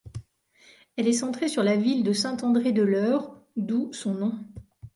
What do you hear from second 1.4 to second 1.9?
sur la